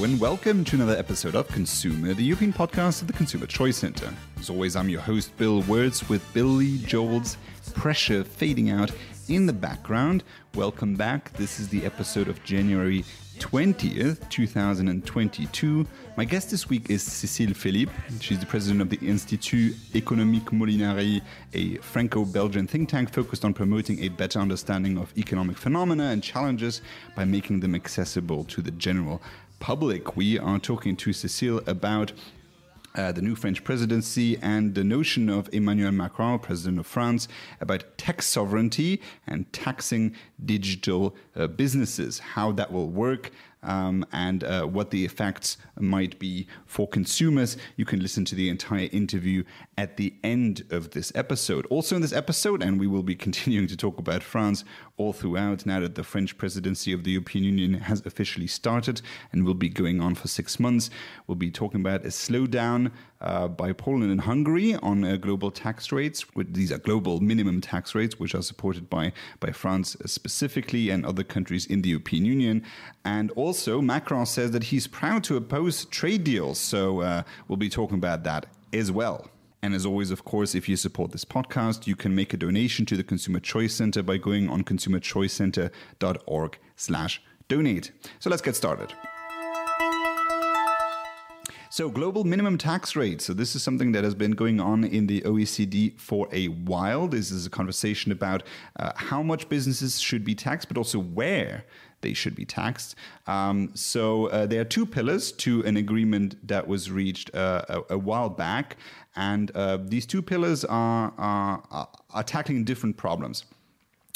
[0.00, 4.08] And welcome to another episode of ConsEUmer, the European podcast of the Consumer Choice Center.
[4.38, 7.36] As always, I'm your host, Bill Wirtz, with Billy Joel's
[7.74, 8.92] pressure fading out
[9.28, 10.22] in the background.
[10.54, 11.32] Welcome back.
[11.32, 13.04] This is the episode of January
[13.40, 15.86] 20th, 2022.
[16.16, 17.92] My guest this week is Cécile Philippe.
[18.20, 21.20] She's the president of the Institut Économique Molinari,
[21.54, 26.22] a Franco Belgian think tank focused on promoting a better understanding of economic phenomena and
[26.22, 26.82] challenges
[27.16, 29.20] by making them accessible to the general
[29.58, 30.16] public.
[30.16, 32.12] We are talking to Cécile about
[32.94, 37.28] uh, the new French presidency and the notion of Emmanuel Macron, president of France,
[37.60, 43.30] about tax sovereignty and taxing digital uh, businesses, how that will work,
[43.62, 47.56] um, and uh, what the effects might be for consumers.
[47.76, 49.44] You can listen to the entire interview
[49.76, 51.66] at the end of this episode.
[51.66, 54.64] Also, in this episode, and we will be continuing to talk about France
[54.98, 59.00] all throughout now that the French presidency of the European Union has officially started
[59.32, 60.90] and will be going on for six months.
[61.26, 65.90] We'll be talking about a slowdown uh, by Poland and Hungary on uh, global tax
[65.92, 66.26] rates.
[66.36, 71.24] These are global minimum tax rates, which are supported by, by France specifically and other
[71.24, 72.64] countries in the European Union.
[73.04, 76.58] And also, Macron says that he's proud to oppose trade deals.
[76.58, 79.30] So uh, we'll be talking about that as well.
[79.62, 82.86] And as always, of course, if you support this podcast, you can make a donation
[82.86, 87.90] to the Consumer Choice Center by going on consumerchoicecenter.org slash donate.
[88.20, 88.94] So let's get started.
[91.70, 93.20] So, global minimum tax rate.
[93.20, 97.06] So, this is something that has been going on in the OECD for a while.
[97.08, 98.42] This is a conversation about
[98.76, 101.64] uh, how much businesses should be taxed, but also where
[102.00, 102.94] they should be taxed.
[103.26, 107.94] Um, so, uh, there are two pillars to an agreement that was reached uh, a,
[107.94, 108.78] a, while back.
[109.18, 113.44] And uh, these two pillars are, are, are tackling different problems.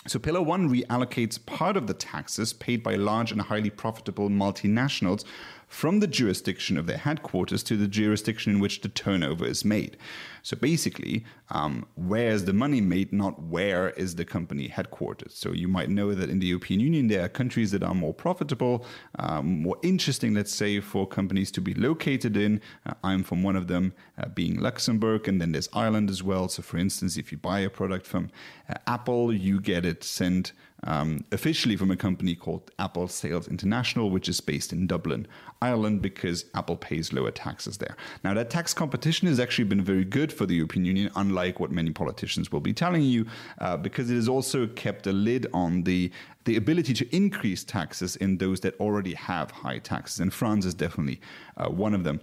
[0.07, 5.25] So, Pillar 1 reallocates part of the taxes paid by large and highly profitable multinationals
[5.73, 9.97] from the jurisdiction of their headquarters to the jurisdiction in which the turnover is made.
[10.43, 15.31] So basically, um, where is the money made, not where is the company headquartered.
[15.33, 18.13] So you might know that in the European Union, there are countries that are more
[18.13, 18.85] profitable,
[19.19, 22.61] um, more interesting, let's say, for companies to be located in.
[22.85, 26.49] Uh, I'm from one of them, uh, being Luxembourg, and then there's Ireland as well.
[26.49, 28.31] So for instance, if you buy a product from
[28.69, 30.53] uh, Apple, you get it sent
[30.85, 35.27] um, officially from a company called Apple Sales International, which is based in Dublin,
[35.61, 37.97] Ireland, because Apple pays lower taxes there.
[38.25, 41.71] Now, that tax competition has actually been very good for the European Union, unlike what
[41.71, 43.27] many politicians will be telling you,
[43.59, 46.11] uh, because it has also kept a lid on the
[46.45, 50.19] the ability to increase taxes in those that already have high taxes.
[50.19, 51.21] And France is definitely
[51.57, 52.21] uh, one of them.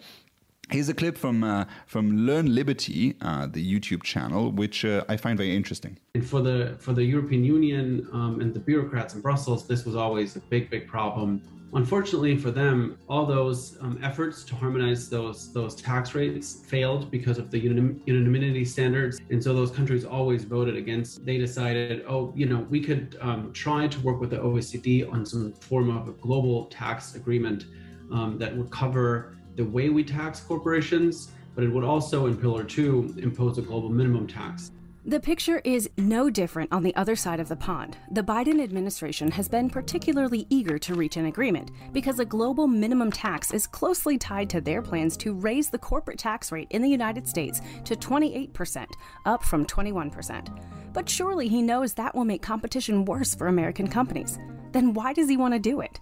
[0.72, 5.18] Here's a clip from uh, from Learn Liberty, uh, the YouTube channel, which uh, I
[5.18, 5.98] find very interesting.
[6.14, 9.96] And for the for the European Union um, and the bureaucrats in Brussels, this was
[9.96, 11.42] always a big, big problem.
[11.74, 17.40] Unfortunately for them, all those um, efforts to harmonize those those tax rates failed because
[17.40, 21.26] of the unanimity standards, and so those countries always voted against.
[21.26, 25.26] They decided, oh, you know, we could um, try to work with the OECD on
[25.26, 27.66] some form of a global tax agreement
[28.12, 32.64] um, that would cover the way we tax corporations, but it would also, in Pillar
[32.64, 34.72] 2, impose a global minimum tax.
[35.04, 37.98] The picture is no different on the other side of the pond.
[38.12, 43.12] The Biden administration has been particularly eager to reach an agreement because a global minimum
[43.12, 46.90] tax is closely tied to their plans to raise the corporate tax rate in the
[46.90, 48.86] United States to 28%,
[49.26, 50.94] up from 21%.
[50.94, 54.40] But surely he knows that will make competition worse for American companies.
[54.72, 56.00] Then why does he want to do it?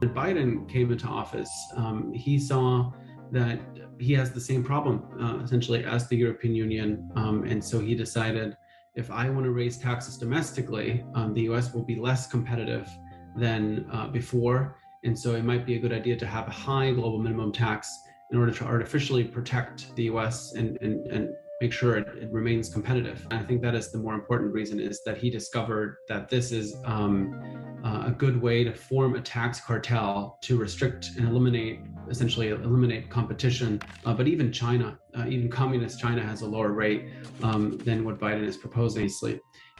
[0.00, 2.90] When Biden came into office, um, he saw
[3.32, 3.60] that
[3.98, 7.10] he has the same problem uh, essentially as the European Union.
[7.16, 8.56] Um, and so he decided
[8.94, 12.88] if I want to raise taxes domestically, um, the US will be less competitive
[13.36, 14.78] than uh, before.
[15.04, 17.94] And so it might be a good idea to have a high global minimum tax
[18.30, 21.28] in order to artificially protect the US and, and, and
[21.60, 23.26] make sure it, it, remains competitive.
[23.30, 26.52] And I think that is the more important reason is that he discovered that this
[26.52, 27.38] is um,
[27.84, 33.08] uh, a good way to form a tax cartel to restrict and eliminate, essentially eliminate
[33.08, 33.80] competition.
[34.04, 37.02] Uh, but even China, uh, even communist China has a lower rate
[37.42, 39.08] um, than what Biden is proposing.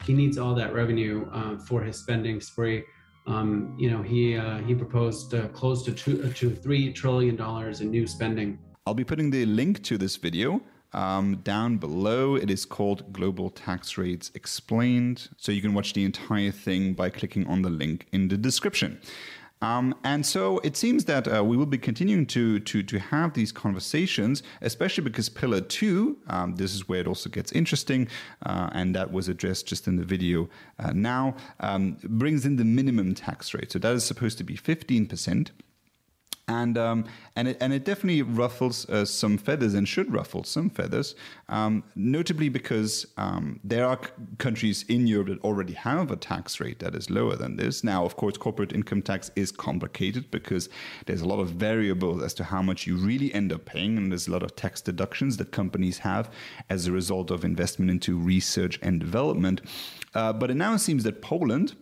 [0.07, 2.83] He needs all that revenue uh, for his spending spree.
[3.27, 7.81] Um, you know, he uh, he proposed uh, close to two to three trillion dollars
[7.81, 8.57] in new spending.
[8.87, 10.61] I'll be putting the link to this video
[10.93, 15.29] um, down below, it is called Global Tax Rates Explained.
[15.37, 18.99] So you can watch the entire thing by clicking on the link in the description.
[19.61, 23.33] Um, and so it seems that uh, we will be continuing to, to, to have
[23.33, 28.07] these conversations, especially because Pillar 2, um, this is where it also gets interesting,
[28.43, 30.49] uh, and that was addressed just in the video
[30.79, 33.71] uh, now, um, brings in the minimum tax rate.
[33.71, 35.49] So that is supposed to be 15%
[36.51, 37.05] and um,
[37.35, 41.15] and it and it definitely ruffles uh, some feathers and should ruffle some feathers,
[41.49, 46.59] um, notably because um, there are c- countries in Europe that already have a tax
[46.59, 47.83] rate that is lower than this.
[47.83, 50.69] Now, of course, corporate income tax is complicated because
[51.05, 54.11] there's a lot of variables as to how much you really end up paying, and
[54.11, 56.29] there's a lot of tax deductions that companies have
[56.69, 59.61] as a result of investment into research and development.
[60.13, 61.75] Uh, but it now seems that Poland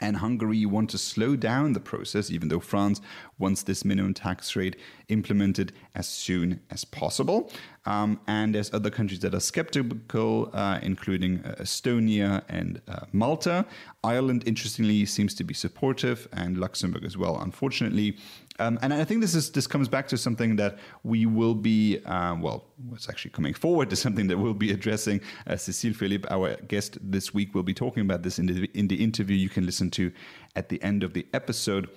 [0.00, 3.00] and Hungary want to slow down the process, even though France
[3.38, 4.76] wants this minimum tax rate
[5.08, 7.52] implemented as soon as possible.
[7.84, 13.66] Um, and there's other countries that are skeptical, uh, including uh, Estonia and uh, Malta.
[14.04, 18.16] Ireland, interestingly, seems to be supportive, and Luxembourg as well, unfortunately.
[18.58, 21.98] Um, and I think this is this comes back to something that we will be
[22.04, 25.20] uh, well, it's actually coming forward to something that we'll be addressing.
[25.46, 28.88] Uh, Cécile Philippe, our guest this week, will be talking about this in the in
[28.88, 30.12] the interview you can listen to
[30.54, 31.88] at the end of the episode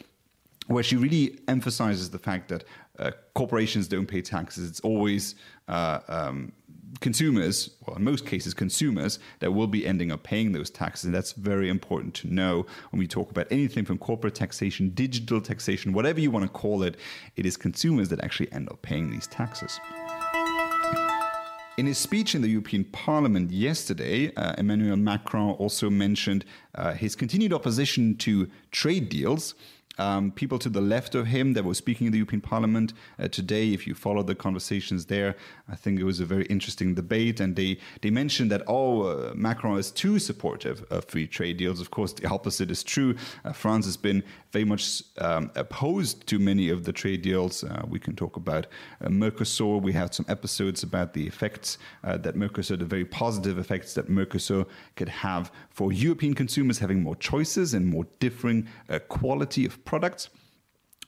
[0.68, 2.64] where she really emphasizes the fact that
[2.98, 4.70] uh, corporations don't pay taxes.
[4.70, 5.36] It's always
[5.68, 6.54] uh, um,
[7.02, 11.06] consumers, well, in most cases, consumers that will be ending up paying those taxes.
[11.06, 15.42] And that's very important to know when we talk about anything from corporate taxation, digital
[15.42, 16.96] taxation, whatever you want to call it,
[17.36, 19.80] it is consumers that actually end up paying these taxes.
[21.78, 26.46] In his speech in the European Parliament yesterday, uh, Emmanuel Macron also mentioned
[26.76, 29.56] uh, his continued opposition to trade deals
[29.97, 33.27] um, people to the left of him that were speaking in the European Parliament uh,
[33.27, 33.74] today.
[33.74, 35.36] If you follow the conversations there,
[35.69, 37.39] I think it was a very interesting debate.
[37.39, 41.80] And they, they mentioned that, oh, uh, Macron is too supportive of free trade deals.
[41.80, 43.15] Of course, the opposite is true.
[43.44, 47.63] Uh, France has been very much um, opposed to many of the trade deals.
[47.63, 48.68] Uh, we can talk about
[49.01, 49.81] uh, Mercosur.
[49.81, 54.09] We had some episodes about the effects uh, that Mercosur, the very positive effects that
[54.09, 58.68] Mercosur could have for European consumers having more choices and more differing
[59.09, 60.30] quality of products.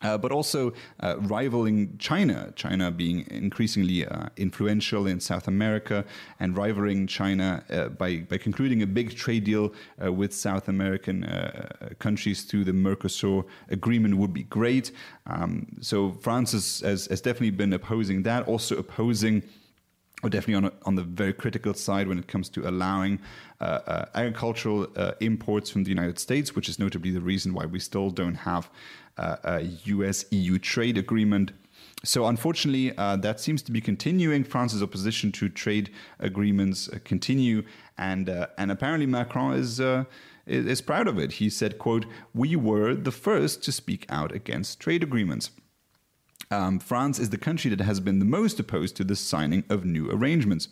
[0.03, 6.05] Uh, but also uh, rivaling China, China being increasingly uh, influential in South America
[6.39, 11.23] and rivaling China uh, by, by concluding a big trade deal uh, with South American
[11.23, 14.91] uh, countries through the Mercosur agreement would be great.
[15.25, 19.41] Um, so France has, has, has, definitely been opposing that, also opposing
[20.23, 23.19] or definitely on, a, on the very critical side when it comes to allowing
[23.61, 27.65] uh, uh, agricultural uh, imports from the United States, which is notably the reason why
[27.65, 28.69] we still don't have
[29.17, 31.51] uh, a US EU trade agreement.
[32.03, 34.43] So, unfortunately, uh, that seems to be continuing.
[34.43, 37.63] France's opposition to trade agreements uh, continue,
[37.97, 39.79] and and apparently Macron is
[40.45, 41.33] is proud of it.
[41.33, 45.49] He said, "quote We were the first to speak out against trade agreements."
[46.49, 49.83] Um, France is the country that has been the most opposed to the signing of
[49.83, 50.69] new arrangements.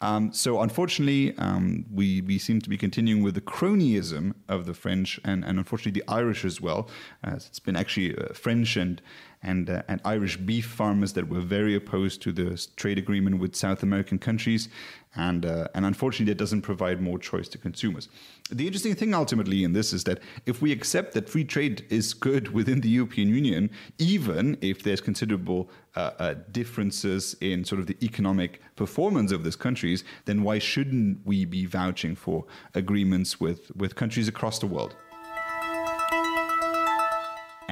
[0.00, 4.74] Um, so, unfortunately, um, we, we seem to be continuing with the cronyism of the
[4.74, 6.88] French and, and unfortunately the Irish as well.
[7.22, 9.00] Uh, it's been actually uh, French and
[9.42, 13.56] and, uh, and Irish beef farmers that were very opposed to the trade agreement with
[13.56, 14.68] South American countries
[15.14, 18.08] and uh, and unfortunately that doesn't provide more choice to consumers.
[18.50, 22.14] The interesting thing ultimately in this is that if we accept that free trade is
[22.14, 27.86] good within the European Union, even if there's considerable uh, uh, differences in sort of
[27.86, 33.70] the economic performance of these countries, then why shouldn't we be vouching for agreements with
[33.76, 34.96] with countries across the world?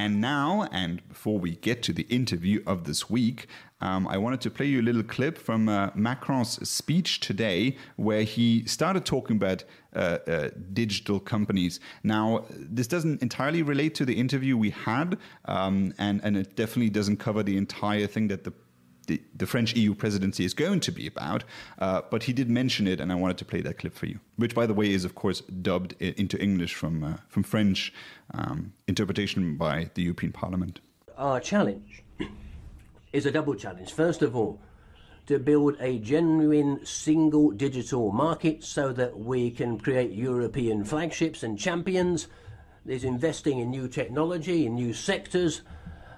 [0.01, 3.49] And now, and before we get to the interview of this week,
[3.83, 8.23] um, I wanted to play you a little clip from uh, Macron's speech today, where
[8.23, 9.63] he started talking about
[9.95, 11.81] uh, uh, digital companies.
[12.03, 16.89] Now, this doesn't entirely relate to the interview we had, um, and, and it definitely
[16.89, 18.55] doesn't cover the entire thing that the
[19.11, 21.43] the, the, French EU presidency is going to be about.
[21.81, 24.21] Uh, but he did mention it, and I wanted to play that clip for you,
[24.37, 27.93] which, by the way, is of course dubbed into English from uh, from French
[28.35, 30.81] um, interpretation by the European Parliament.
[31.19, 32.05] Our challenge
[33.13, 33.93] is a double challenge.
[33.93, 34.61] First of all,
[35.27, 41.59] to build a genuine single digital market so that we can create European flagships and
[41.59, 42.29] champions.
[42.85, 45.63] There's investing in new technology, in new sectors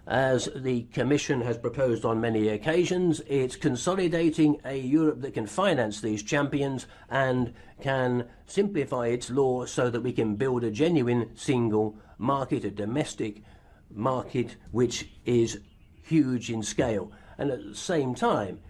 [0.06, 3.20] as the Commission has proposed on many occasions.
[3.26, 9.90] It's consolidating a Europe that can finance these champions and can simplify its law so
[9.90, 13.42] that we can build a genuine single market, a domestic
[13.90, 15.60] market which is
[16.02, 17.12] huge in scale.
[17.38, 18.60] And at the same time,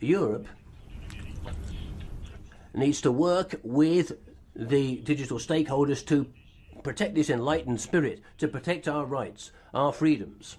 [0.00, 0.46] Europe
[2.74, 4.12] needs to work with
[4.54, 6.26] the digital stakeholders to
[6.82, 10.56] protect this enlightened spirit, to protect our rights, our freedoms,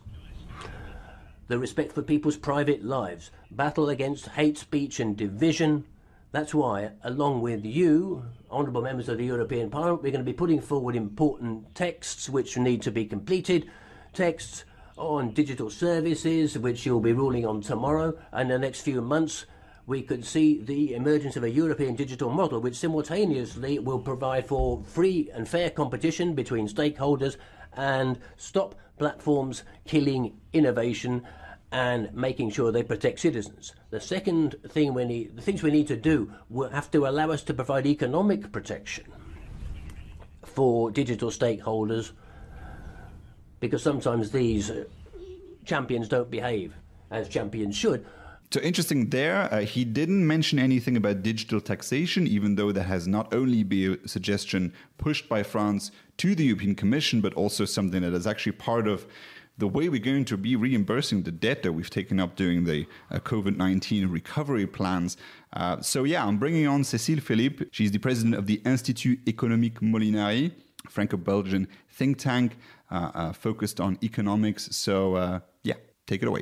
[1.51, 5.83] the respect for people's private lives, battle against hate speech and division.
[6.31, 10.37] That's why, along with you, honourable members of the European Parliament, we're going to be
[10.37, 13.69] putting forward important texts which need to be completed,
[14.13, 14.63] texts
[14.95, 19.45] on digital services, which you'll be ruling on tomorrow, and the next few months
[19.85, 24.81] we could see the emergence of a European digital model which simultaneously will provide for
[24.83, 27.35] free and fair competition between stakeholders
[27.75, 31.23] and stop platforms killing innovation
[31.71, 33.73] and making sure they protect citizens.
[33.91, 37.31] The second thing we need, the things we need to do will have to allow
[37.31, 39.05] us to provide economic protection
[40.43, 42.11] for digital stakeholders
[43.61, 44.83] because sometimes these uh,
[45.63, 46.73] champions don't behave
[47.09, 48.05] as champions should.
[48.51, 49.47] So interesting there.
[49.53, 53.97] Uh, he didn't mention anything about digital taxation, even though there has not only been
[54.03, 58.51] a suggestion pushed by France to the European Commission, but also something that is actually
[58.51, 59.05] part of
[59.61, 62.87] the way we're going to be reimbursing the debt that we've taken up during the
[63.11, 65.17] uh, COVID 19 recovery plans.
[65.53, 67.65] Uh, so, yeah, I'm bringing on Cécile Philippe.
[67.71, 70.51] She's the president of the Institut Économique Molinari,
[70.89, 72.57] Franco Belgian think tank
[72.89, 74.75] uh, uh, focused on economics.
[74.75, 75.75] So, uh, yeah,
[76.07, 76.41] take it away.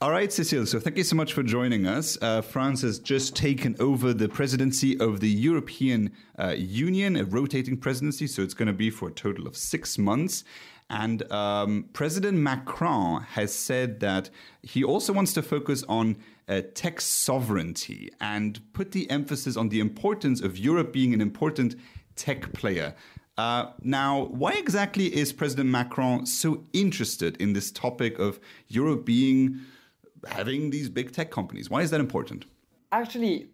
[0.00, 0.66] All right, Cecile.
[0.66, 2.18] So thank you so much for joining us.
[2.20, 7.76] Uh, France has just taken over the presidency of the European uh, Union, a rotating
[7.76, 8.26] presidency.
[8.26, 10.44] So it's going to be for a total of six months.
[10.90, 14.30] And um, President Macron has said that
[14.62, 16.16] he also wants to focus on
[16.48, 21.74] uh, tech sovereignty and put the emphasis on the importance of Europe being an important
[22.16, 22.94] tech player.
[23.36, 28.38] Uh, now, why exactly is President Macron so interested in this topic of
[28.68, 29.60] Europe being
[30.28, 31.68] having these big tech companies?
[31.68, 32.44] Why is that important?
[32.92, 33.48] Actually,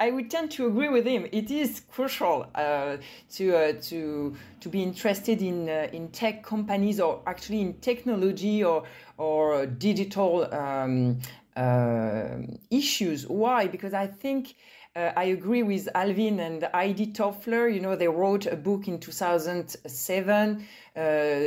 [0.00, 1.26] I would tend to agree with him.
[1.30, 2.96] It is crucial uh,
[3.34, 8.64] to uh, to to be interested in uh, in tech companies or actually in technology
[8.64, 8.84] or
[9.18, 11.18] or digital um,
[11.56, 12.36] uh,
[12.70, 13.26] issues.
[13.26, 13.66] Why?
[13.66, 14.54] Because I think.
[14.96, 17.66] Uh, I agree with Alvin and Heidi Toffler.
[17.66, 21.00] You know, they wrote a book in 2007, uh,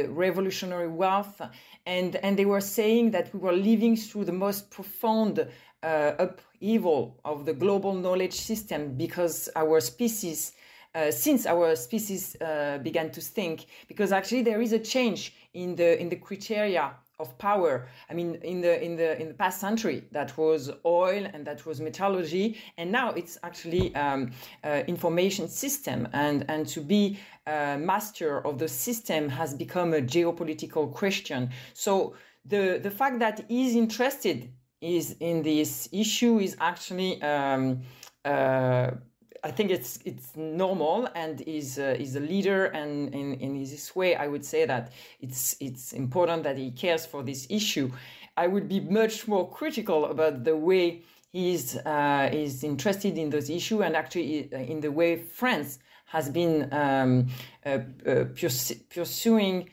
[0.10, 1.42] Revolutionary Wealth,
[1.86, 5.48] and, and they were saying that we were living through the most profound
[5.84, 10.54] uh, upheaval of the global knowledge system because our species
[10.96, 15.76] uh, since our species uh, began to think because actually there is a change in
[15.76, 17.88] the in the criteria of power.
[18.10, 21.66] I mean, in the in the in the past century, that was oil and that
[21.66, 24.32] was metallurgy, and now it's actually um,
[24.64, 26.08] uh, information system.
[26.14, 31.50] And and to be a master of the system has become a geopolitical question.
[31.74, 32.16] So
[32.46, 37.22] the the fact that he's interested is in this issue is actually.
[37.22, 37.82] Um,
[38.26, 38.92] uh,
[39.44, 44.16] I think it's it's normal and is uh, is a leader and in, this way
[44.16, 44.92] I would say that
[45.22, 47.92] it's it's important that he cares for this issue.
[48.36, 53.50] I would be much more critical about the way he's uh, is interested in those
[53.50, 57.28] issue and actually uh, in the way France has been um,
[57.66, 58.26] uh, uh
[58.90, 59.70] pursuing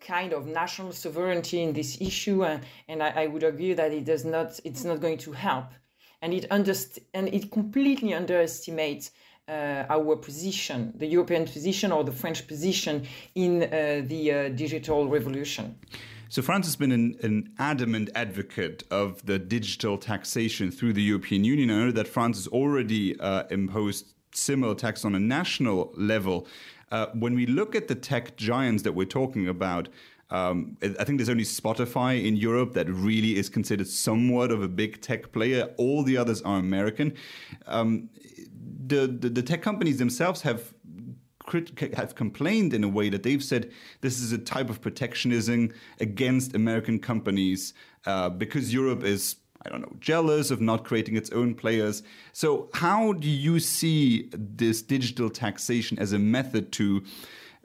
[0.00, 4.04] kind of national sovereignty in this issue and, and I, I would argue that it
[4.04, 5.66] does not it's not going to help
[6.22, 9.10] and it underst- and it completely underestimates
[9.48, 15.08] uh, our position, the European position or the French position in uh, the uh, digital
[15.08, 15.74] revolution.
[16.28, 21.44] So France has been an, an, adamant advocate of the digital taxation through the European
[21.44, 21.70] Union.
[21.70, 26.46] I know that France has already uh, imposed similar tax on a national level.
[26.90, 29.88] Uh, when we look at the tech giants that we're talking about,
[30.30, 34.68] um, I think there's only Spotify in Europe that really is considered somewhat of a
[34.68, 35.70] big tech player.
[35.78, 37.14] All the others are American.
[37.66, 38.10] Um,
[38.86, 40.74] the, the, the tech companies themselves have
[41.94, 43.70] have complained in a way that they've said
[44.02, 47.72] this is a type of protectionism against American companies
[48.04, 52.02] uh, because Europe is I don't know, jealous of not creating its own players.
[52.32, 57.02] So, how do you see this digital taxation as a method to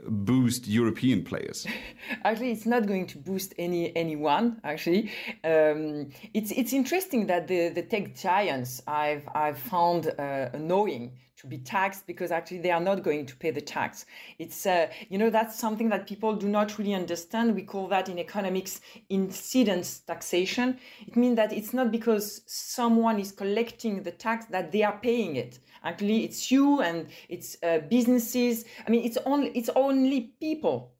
[0.08, 1.68] boost European players?
[2.24, 4.60] Actually, it's not going to boost any anyone.
[4.64, 5.12] Actually,
[5.44, 11.12] um, it's it's interesting that the the tech giants I've I've found uh, annoying
[11.44, 14.06] to be taxed because actually they are not going to pay the tax.
[14.40, 17.54] It's uh, you know that's something that people do not really understand.
[17.54, 20.80] We call that in economics incidence taxation.
[21.06, 25.36] It means that it's not because someone is collecting the tax that they are paying
[25.36, 25.60] it.
[25.84, 28.64] Actually, it's you and it's uh, businesses.
[28.88, 30.94] I mean, it's only it's only people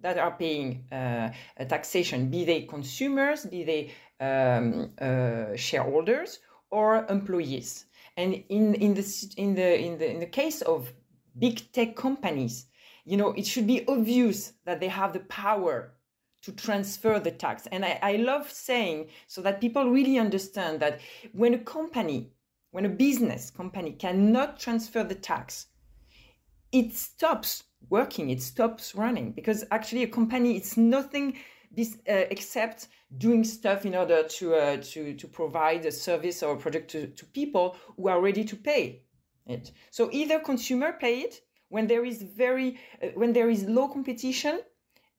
[0.00, 1.28] that are paying uh,
[1.68, 6.38] taxation, be they consumers, be they um, uh, shareholders
[6.70, 7.84] or employees.
[8.20, 10.92] And in, in, the, in, the, in, the, in the case of
[11.38, 12.66] big tech companies,
[13.06, 15.94] you know, it should be obvious that they have the power
[16.42, 17.66] to transfer the tax.
[17.72, 21.00] And I, I love saying so that people really understand that
[21.32, 22.30] when a company,
[22.72, 25.68] when a business company cannot transfer the tax,
[26.72, 31.36] it stops working, it stops running because actually a company it's nothing
[31.70, 36.54] this, uh, except doing stuff in order to uh, to to provide a service or
[36.54, 39.02] a product to, to people who are ready to pay
[39.46, 39.72] it.
[39.90, 44.60] So either consumer pay it when there is very uh, when there is low competition.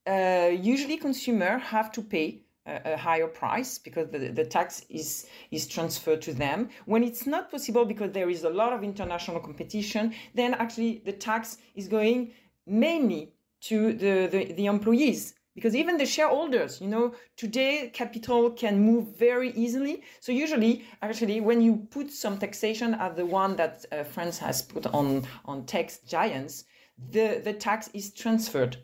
[0.08, 5.27] Uh, usually, consumer have to pay a, a higher price because the, the tax is
[5.51, 6.70] is transferred to them.
[6.86, 11.13] When it's not possible because there is a lot of international competition, then actually the
[11.13, 12.34] tax is going
[12.65, 18.79] mainly to the, the, the employees because even the shareholders you know today capital can
[18.79, 20.03] move very easily.
[20.20, 24.62] So usually actually when you put some taxation as the one that uh, france has
[24.62, 26.65] put on on tech giants
[27.10, 28.77] the the tax is transferred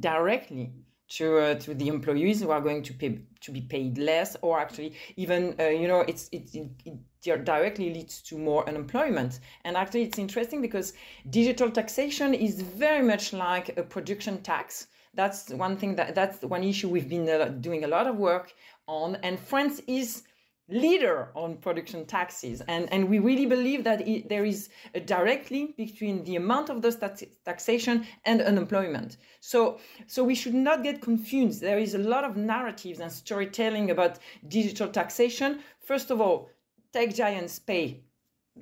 [0.00, 0.72] directly
[1.08, 4.58] to uh, to the employees who are going to pay to be paid less or
[4.58, 6.98] actually even uh, you know it's it, it, it
[7.44, 9.40] directly leads to more unemployment.
[9.64, 10.92] And actually it's interesting because
[11.30, 14.86] digital taxation is very much like a production tax
[15.16, 18.52] that's one thing that that's one issue we've been uh, doing a lot of work
[18.86, 19.16] on.
[19.16, 20.22] And france is
[20.68, 22.60] leader on production taxes.
[22.66, 26.70] And and we really believe that it, there is a direct link between the amount
[26.70, 29.16] of those tax, taxation and unemployment.
[29.40, 31.60] So so we should not get confused.
[31.60, 34.18] There is a lot of narratives and storytelling about
[34.48, 35.60] digital taxation.
[35.80, 36.50] First of all
[36.92, 38.05] tech giants pay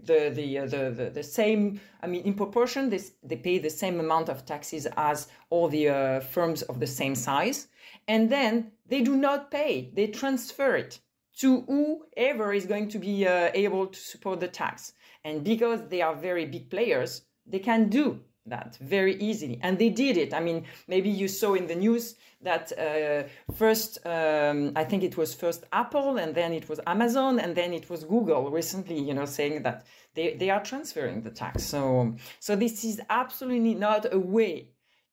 [0.03, 3.71] the the, uh, the the the same i mean in proportion they, they pay the
[3.71, 7.69] same amount of taxes as all the uh, firms of the same size
[8.09, 11.01] and then they do not pay they transfer it
[11.37, 14.93] to whoever is going to be uh, able to support the tax.
[15.25, 19.59] And because they are very big players, they can do that very easily.
[19.63, 20.35] And they did it.
[20.35, 25.17] I mean, maybe you saw in the news that uh, first, um, I think it
[25.17, 29.15] was first Apple, and then it was Amazon, and then it was Google recently, you
[29.15, 31.65] know, saying that they, they are transferring the tax.
[31.65, 34.69] So, so this is absolutely not a way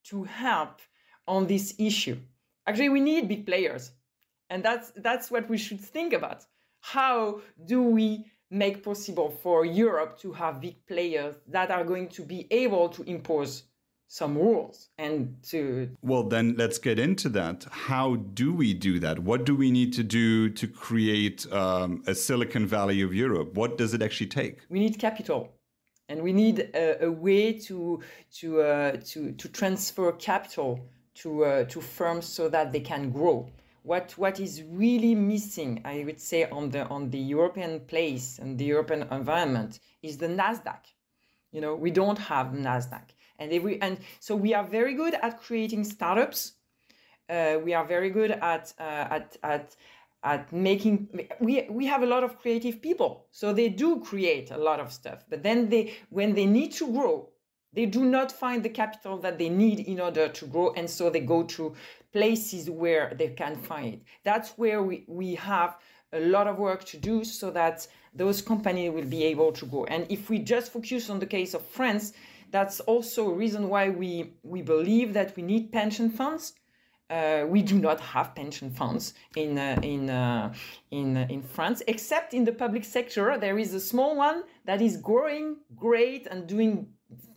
[0.06, 0.82] to help
[1.28, 2.18] on this issue.
[2.68, 3.92] Actually, we need big players
[4.52, 6.46] and that's that's what we should think about
[6.82, 12.24] how do we make possible for europe to have big players that are going to
[12.24, 13.64] be able to impose
[14.12, 17.66] some rules and to well then let's get into that.
[17.72, 19.20] How do we do that?
[19.20, 23.54] What do we need to do to create um, a silicon valley of europe?
[23.54, 24.60] What does it actually take?
[24.68, 25.54] We need capital.
[26.10, 28.02] And we need a, a way to
[28.40, 30.82] to uh, to to transfer capital
[31.22, 33.50] to uh, to firms so that they can grow
[33.84, 38.58] what what is really missing, I would say, on the on the European place and
[38.58, 40.84] the European environment is the Nasdaq.
[41.52, 45.42] You know, we don't have Nasdaq, and every and so we are very good at
[45.42, 46.54] creating startups.
[47.30, 49.76] Uh, we are very good at uh, at at
[50.24, 51.08] at making
[51.40, 54.92] we we have a lot of creative people so they do create a lot of
[54.94, 57.28] stuff but then they when they need to grow
[57.74, 61.10] they do not find the capital that they need in order to grow and so
[61.10, 61.74] they go to
[62.12, 64.02] places where they can find it.
[64.24, 65.78] That's where we, we have
[66.14, 69.86] a lot of work to do so that those companies will be able to grow.
[69.86, 72.14] And if we just focus on the case of France,
[72.52, 76.54] that's also a reason why we, we believe that we need pension funds.
[77.10, 80.54] Uh, we do not have pension funds in uh, in uh,
[80.92, 83.38] in uh, in France, except in the public sector.
[83.38, 86.88] There is a small one that is growing great and doing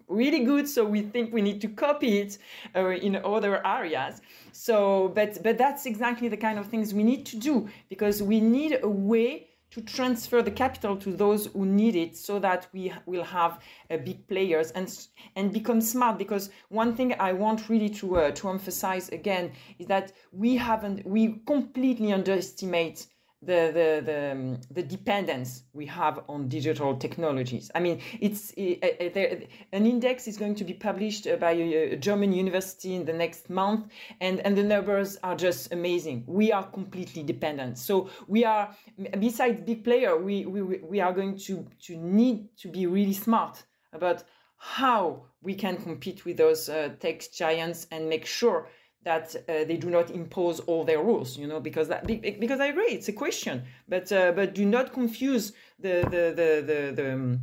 [0.09, 2.39] really good so we think we need to copy it
[2.75, 4.21] uh, in other areas.
[4.53, 8.41] So but but that's exactly the kind of things we need to do because we
[8.41, 12.93] need a way to transfer the capital to those who need it so that we
[13.07, 13.59] will have
[13.91, 16.17] uh, big players and and become smart.
[16.19, 21.05] Because one thing i want really to uh, to emphasize again is that we haven't
[21.05, 23.07] we completely underestimate
[23.47, 27.71] the the the, um, the dependence we have on digital technologies.
[27.75, 32.95] I mean, it's an index is going to be published by a, a, German university
[32.95, 36.25] in the next month, and and the numbers are just amazing.
[36.27, 37.79] We are completely dependent.
[37.79, 38.75] So we are
[39.19, 43.63] besides big player, we we we are going to to need to be really smart
[43.93, 44.25] about
[44.57, 48.67] how we can compete with those uh, tech giants and make sure
[49.05, 52.67] that uh, they do not impose all their rules, you know, because that, because I
[52.67, 57.13] agree, it's a question, but uh, but do not confuse the the the the, the
[57.13, 57.41] um,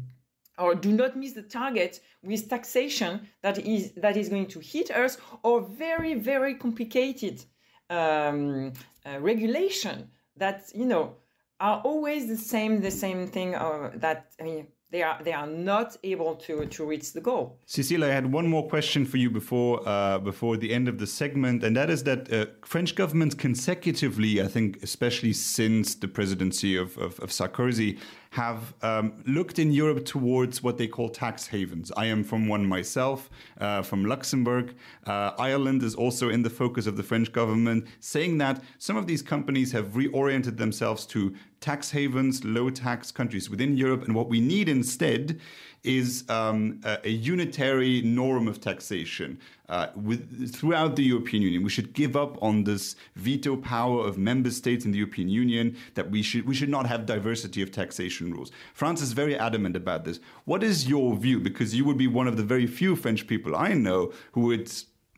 [0.57, 4.91] or do not miss the target with taxation that is that is going to hit
[4.91, 7.43] us or very very complicated
[7.89, 8.73] um,
[9.05, 11.15] uh, regulation that you know
[11.59, 15.47] are always the same the same thing or that I mean they are they are
[15.47, 17.57] not able to to reach the goal.
[17.65, 21.07] Cecile, I had one more question for you before uh, before the end of the
[21.07, 26.75] segment, and that is that uh, French governments consecutively, I think, especially since the presidency
[26.75, 27.97] of, of, of Sarkozy,
[28.31, 31.91] have um, looked in Europe towards what they call tax havens.
[31.97, 34.73] I am from one myself, uh, from Luxembourg.
[35.05, 39.05] Uh, Ireland is also in the focus of the French government, saying that some of
[39.05, 44.29] these companies have reoriented themselves to tax havens, low tax countries within Europe, and what
[44.29, 45.37] we need instead
[45.83, 49.39] is um, a, a, unitary norm of taxation
[49.71, 51.63] uh, with, throughout the European Union.
[51.63, 55.77] We should give up on this veto power of member states in the European Union
[55.95, 58.51] that we should we should not have diversity of taxation rules.
[58.73, 60.19] France is very adamant about this.
[60.45, 61.39] What is your view?
[61.39, 64.71] Because you would be one of the very few French people I know who would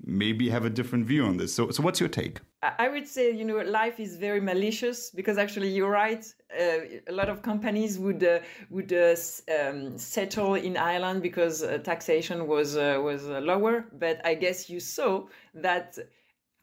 [0.06, 1.54] maybe have a different view on this.
[1.54, 2.40] So, so what's your take?
[2.64, 6.26] I would say, you know, life is very malicious because actually you're right.
[6.58, 9.16] Uh, a lot of companies would uh, would uh,
[9.54, 13.86] um, settle in Ireland because uh, taxation was uh, was uh, lower.
[14.00, 15.98] But I guess you saw that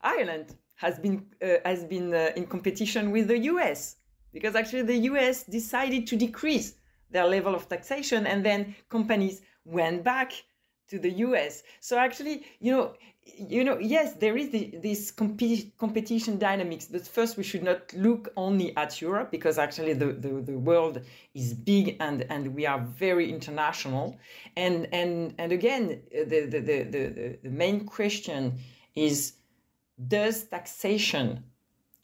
[0.01, 1.25] Ireland has been
[1.65, 3.97] has been in competition with the U.S.
[4.33, 5.43] because actually the U.S.
[5.43, 6.75] decided to decrease
[7.11, 10.33] their level of taxation, and then companies went back
[10.91, 11.63] to the US.
[11.79, 12.93] So actually, you know,
[13.37, 17.93] you know, yes, there is the, this competi- competition dynamics, but first we should not
[17.93, 21.01] look only at Europe because actually the, the, the world
[21.33, 24.17] is big and, and we are very international.
[24.55, 28.59] And and and again, the, the, the, the, the main question
[28.95, 29.33] is
[30.07, 31.43] does taxation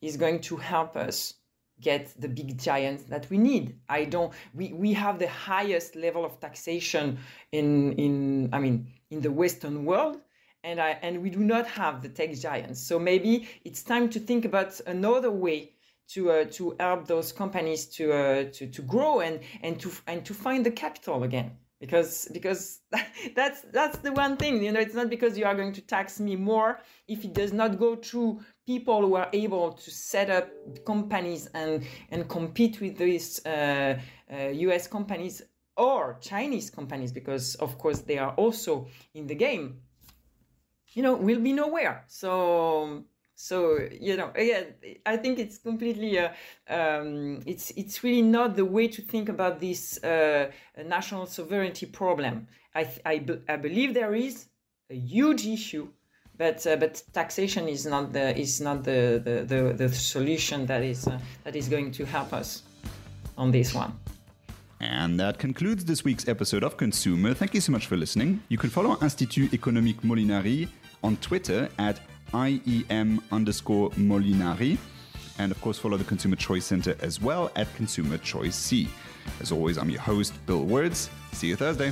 [0.01, 1.35] is going to help us
[1.81, 3.77] get the big giants that we need.
[3.89, 7.19] I don't we, we have the highest level of taxation
[7.51, 10.21] in in I mean in the Western world
[10.67, 12.81] and I, and we do not have the tech giants.
[12.81, 15.71] So maybe it's time to think about another way
[16.09, 20.25] to uh, to help those companies to uh, to to grow and and to and
[20.25, 21.51] to find the capital again.
[21.79, 22.81] Because because
[23.35, 26.19] that's that's the one thing you know it's not because you are going to tax
[26.19, 30.49] me more if it does not go through people who are able to set up
[30.85, 33.95] companies and and compete with these uh,
[34.65, 34.87] U.S.
[34.87, 35.43] Uh, companies
[35.77, 39.79] or Chinese companies because of course they are also in the game
[40.97, 42.03] you know, we'll be nowhere.
[42.07, 43.03] So
[43.39, 44.65] so you know again
[45.05, 46.29] i think it's completely uh,
[46.69, 50.49] um, it's it's really not the way to think about this uh,
[50.85, 54.47] national sovereignty problem I, I, I, believe there is
[54.89, 55.87] a huge issue
[56.35, 60.81] but uh, but taxation is not the is not the the, the, the solution that
[60.81, 62.63] is uh, that is going to help us
[63.37, 63.93] on this one
[64.79, 67.35] and that concludes this week's episode of ConsEUmer.
[67.35, 68.41] Thank you so much for listening.
[68.47, 70.67] You can follow Institut Économique Molinari
[71.03, 71.99] on Twitter at
[72.33, 74.77] IEM underscore Molinari.
[75.39, 78.89] And of course, follow the Consumer Choice Center as well at Consumer Choice C.
[79.39, 81.09] As always, I'm your host, Bill Wirtz.
[81.33, 81.91] See you Thursday.